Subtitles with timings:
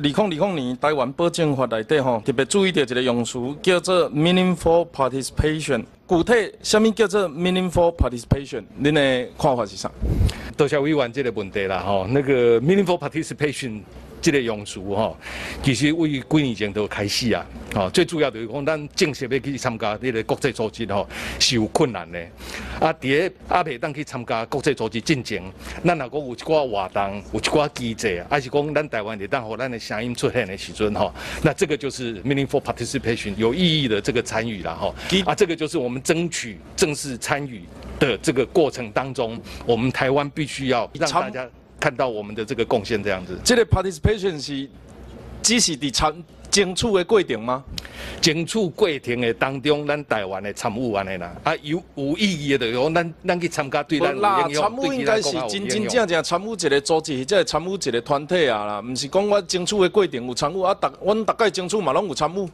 [0.00, 5.84] 二零二零年台湾保证法里底吼，特别注意到一个用词，叫做 meaningful participation。
[6.08, 8.64] 具体什么叫做 meaningful participation？
[8.78, 9.90] 您的看法是啥？
[10.56, 13.82] 多谢委员这个问题啦，吼，那个 meaningful participation。
[14.20, 15.16] 这个用词吼，
[15.62, 21.08] 其实为几年前都开始啊，吼，最主要就是讲咱正式要去参加这个国际组织吼，
[21.38, 22.18] 是有困难的。
[22.80, 25.42] 啊，伫咧阿未当去参加国际组织进前，
[25.84, 31.12] 咱若讲有一寡活动，有一寡机制，还是讲咱台湾会当互咱的声音出现的时阵吼，
[31.42, 34.94] 那这个就是 meaningful participation 有意义的这个参与啦，吼。
[35.24, 37.62] 啊，这个就是我们争取正式参与
[37.98, 41.48] 的这个过程当中，我们台湾必须要让大家。
[41.80, 44.68] 看到我们的这个贡献这样子，这个 participation 是
[45.42, 47.64] 只是伫参争取的过程吗？
[48.20, 54.62] 争取过程的当中，咱台湾的参与安尼啦，啊有有意义的，讲咱咱去参加对咱有影响。
[54.62, 62.48] 参与应该是真真正正参与一个组织，或者参与一个团体啊啦，唔是讲我争取的过程有参与啊，大阮大概争取嘛拢有参与。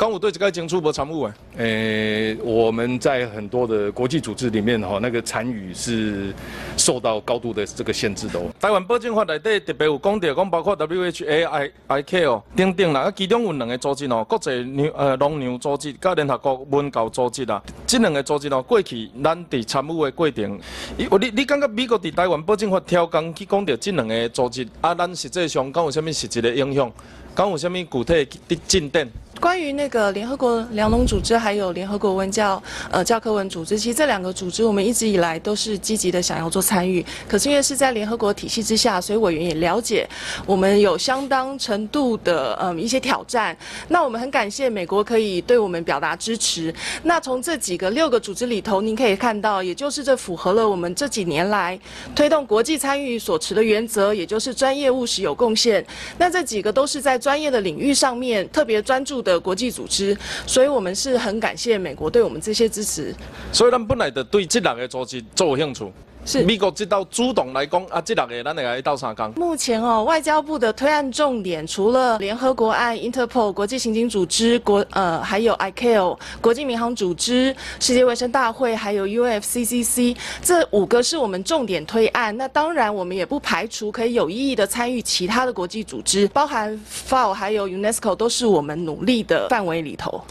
[0.00, 1.34] 刚我对这个争取无参与诶。
[1.58, 6.32] 诶，我们在很多的国际组织里面哈，那个参与是
[6.74, 8.40] 受到高度的这个限制的。
[8.58, 20.58] 台湾保证法内底特别有讲到，讲包括 WHA、I、I、K 哦等等啦，啊，其中有两个组织哦，国际牛呃农牛组织、甲联合国文教组织啦，这两个组织哦，过去咱伫参与的过程，
[20.96, 26.90] 你你你感觉美国伫台湾保证法挑工去讲到这两个组织，啊，咱实际上讲有啥物实质的影响？
[27.34, 29.08] 刚有啥物具体的进展？
[29.40, 37.02] 关于那个联合国粮农组织，还有联合国文教呃教科文组织，其实这两个组织我们一直以来都是积极的想要做参与。
[37.26, 40.06] 可是因为是在联合国体系之下，所以委员也了解
[40.44, 43.56] 我们有相当程度的嗯一些挑战。
[43.88, 46.74] 那我们很感谢美国可以对我们表达支持。
[47.04, 51.80] 那从这几个六个组织里头，您可以看到，也就是这符合了我们这几年来
[52.14, 55.82] 推动国际参与所持的原则，也就是专业务实有贡献。
[56.18, 59.38] 那这几个都是在专业的领域上面特别专注的。
[59.40, 63.12] 国际组织，所以我们是很感谢美国对我们这些支持。
[63.52, 65.84] 所以，咱本来就对这两个组织做有兴趣。
[66.24, 69.32] 是美国这道主动来讲啊，这两个咱来一道三讲。
[69.34, 82.36] 目前哦，外交部的推案重点除了联合国案、Interpol 国际刑警组织、国呃还有 ICAO 国际民航组织、世界卫生大会，还有 UFCCC 这五个是我们重点推案。
[82.36, 90.22] 那当然，我们也不排除可以有意义的参与其他的国际组织，包含 FAO 还有 UNESCO 都是我们努力的范围里头。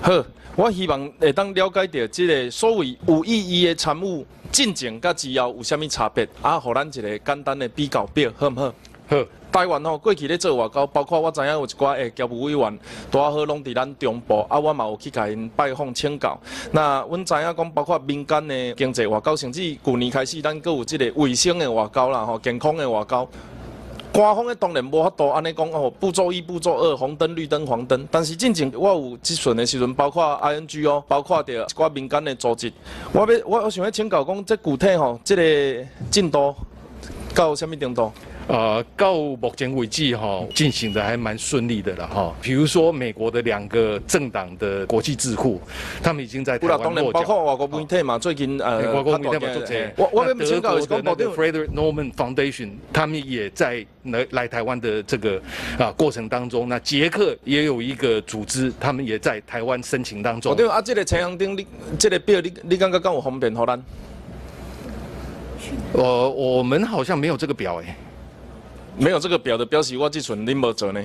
[0.00, 0.12] 好，
[0.56, 3.30] 我希望会当了解到这个所谓有意
[3.62, 4.26] 义的参与。
[4.50, 6.26] 进前甲之后有啥物差别？
[6.40, 8.74] 啊，互咱一个简单的比较表，好毋好？
[9.08, 9.16] 好。
[9.52, 12.78] 台湾吼过去咧做外交，包括我知影有一寡诶侨务委员，
[13.10, 16.38] 拄好拢伫咱中部，啊，我嘛有去甲因拜访请教。
[16.72, 23.28] 那阮知影讲，包括民间的经济外交，甚至去年开始，咱阁有即个卫生的外交啦，吼，健康的外交。
[24.16, 28.08] 官方的当然无法度安尼讲哦，步骤一、步骤二，红灯、绿灯、黄灯。
[28.10, 32.72] 但是进前我有咨询的时阵，包括 ING 哦，包括着一寡民间的组织，
[33.12, 36.54] 我要我我想要请教讲，这具体吼，这个进度
[37.34, 38.10] 到什么程度？
[38.48, 42.32] 呃，到目前为止哈，进行的还蛮顺利的了哈。
[42.40, 45.60] 比如说美国的两个政党的国际智库，
[46.00, 47.10] 他们已经在台湾落脚。
[47.10, 49.92] 包括外国媒体嘛，最近呃，外国媒体嘛做这。
[49.96, 55.42] 我我们请教是讲，德国的 Frederick Norman Foundation，他们也在来来台湾的这个
[55.76, 56.68] 啊过程当中。
[56.68, 60.54] 那捷克也有一个组织，他们也在台湾申请当中。
[60.54, 61.66] 对啊，这个陈阳丁，你
[61.98, 63.82] 这个表你你感觉敢有方便好咱？
[65.92, 67.96] 我我们好像没有这个表哎。
[68.98, 71.00] 没有这个表的标识，我只存你无做呢。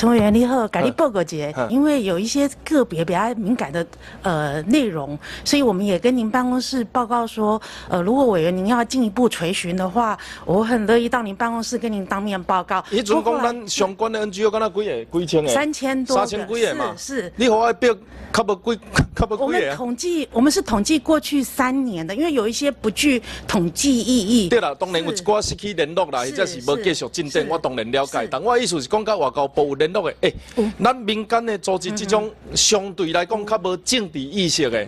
[0.00, 3.86] 陈委员你好，赶紧报告节，因为有一些个别比较敏感的
[4.22, 12.82] 呃内容，所以我们也跟您办公室报告说，呃，如果委员您要进一步垂询的话，我很乐意到您办公室跟您当面报告。
[12.88, 15.20] 你总讲咱相关的 NGO 敢那几个？
[15.20, 15.50] 几千个？
[15.50, 16.16] 三千多。
[16.16, 16.74] 三千几个。
[16.74, 16.94] 嘛？
[16.96, 17.30] 是。
[17.36, 17.94] 你和我表。
[18.32, 18.78] 差不贵，
[19.16, 19.44] 差不贵。
[19.44, 24.48] 我们统计，我们是统计过去三年的，因为有一些不具统计意义。
[24.48, 28.28] 对啦，当然有一寡失去联络啦，或者是无继续进展，我当然了解。
[28.30, 30.34] 但我意思是讲，到外交部有联络的，诶，
[30.82, 34.86] 咱民间的组织这种相对来讲较无政治意识的，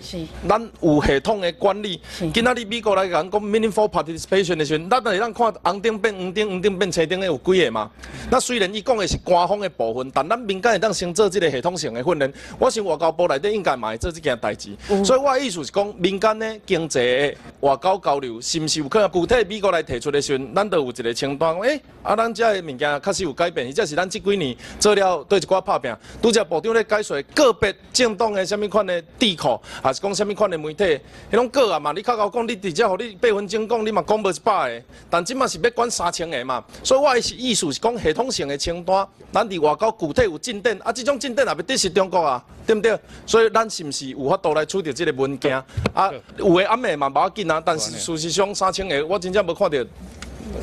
[0.48, 2.00] 咱有系统的管理。
[2.32, 7.90] 今仔日美国来讲讲 meaningful participation 的时阵，咱会咱看红灯变黄灯，黄灯变青灯的有几个嘛？
[8.30, 12.32] 那虽然伊讲的是官方的部分，但咱民间会当先做这个系统性的训练。
[12.58, 13.22] 我想外交部。
[13.32, 25.94] 内底应该嘛会做这件代志，所以我的意思是讲，民间的经济的外交交流，是毋是有可能具体美国来提出的时阵，咱都有一个清单，诶，啊，咱这的物件确实有改变，或者是咱这几年做做了对一寡拍拼。
[26.20, 30.84] 拄则部长咧解说个别政党的什物款的智库，还是讲什物款的媒体，
[31.30, 36.62] 迄种个啊嘛，你较高讲，你直接互你八分钟讲，你嘛讲无一百个，但即嘛是要管三千个嘛。
[36.82, 42.98] 所以我是意思是讲系统性的清单，咱伫外交具体有进展，啊，即种进展也要得是中国啊，对毋对？
[43.26, 45.56] 所以咱是毋是有法度来取得即个文件？
[45.94, 49.78] 啊，有诶暗暝嘛无要紧啊，但是事实上三千个我真正无看到，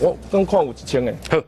[0.01, 1.13] 我刚看有一千个。
[1.31, 1.43] 好。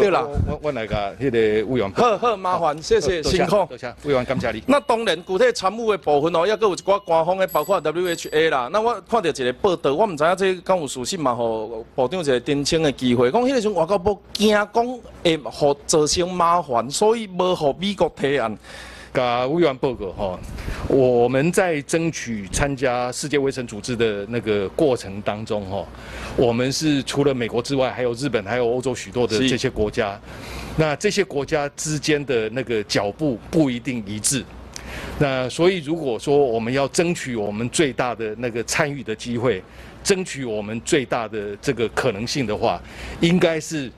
[0.00, 1.92] 对啦，我我来个迄个委员。
[1.92, 3.66] 好好麻烦，谢谢辛苦。
[4.04, 4.62] 委员，感谢你。
[4.66, 8.68] 那当然，具体参与的部分哦，也搁有一寡官方的，包括 WHA 啦。
[8.72, 11.34] 那我看到一个报道，我唔知影这敢有属实嘛？
[11.34, 14.68] 吼，部长一个澄清的机会，讲迄个时外交部惊讲
[15.22, 18.56] 会互造成麻烦，所以无互美国提案。
[19.12, 20.38] 甲委员报告哈，
[20.86, 25.86] 我们在争取参加世界卫生组织的那个过程当中哈，
[26.36, 30.20] 我们是除了美国之外，还有日本，还有欧洲许多的这些国家。
[30.76, 34.44] 那这些国家之间的那个脚步不一定一致。
[35.18, 39.62] 那所以如果说我们要争取我们最大的那个参与的机会，
[40.02, 42.80] 争取我们最大的这个可能性的话，
[43.20, 43.90] 应该是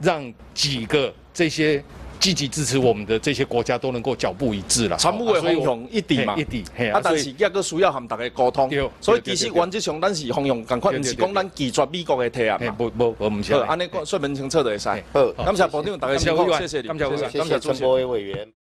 [0.00, 1.82] 让几个这些。
[2.20, 6.90] 积极支持我们的这些国家都能够脚步一致了，全部的方向一致嘛，一致。
[6.90, 8.70] 啊，但是也个需要和大家沟通。
[9.00, 12.70] 所以其实原则上咱是方向，赶快不是讲咱拒绝美国的提案嘛。
[12.72, 14.88] 不不，我们安尼说明清楚就会使。
[15.12, 18.52] 好，感谢部长，大家辛苦，谢谢你，感谢感谢陈波委员。